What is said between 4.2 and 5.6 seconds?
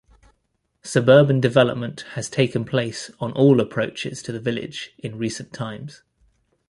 to the village in recent